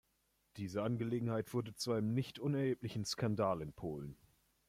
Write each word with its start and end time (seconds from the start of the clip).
Diese 0.57 0.81
Angelegenheit 0.81 1.53
wurde 1.53 1.75
zu 1.75 1.91
einem 1.91 2.15
nicht 2.15 2.39
unerheblichen 2.39 3.05
Skandal 3.05 3.61
in 3.61 3.71
Polen. 3.71 4.17